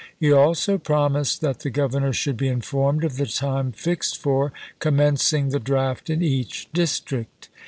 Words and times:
He 0.19 0.31
also 0.31 0.79
promised 0.79 1.41
that 1.41 1.59
the 1.59 1.69
Governor 1.69 2.11
should 2.11 2.35
be 2.35 2.47
informed 2.47 3.03
of 3.03 3.17
the 3.17 3.27
time 3.27 3.71
fixed 3.71 4.17
for 4.17 4.51
commencing 4.79 5.49
the 5.49 5.59
draft 5.59 6.09
in 6.09 6.23
each 6.23 6.67
district. 6.73 7.49